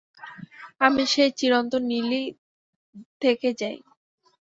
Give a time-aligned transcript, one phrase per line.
[0.81, 2.25] আমি সেই চিরন্তন নীলই
[3.21, 3.77] থেকে যাই।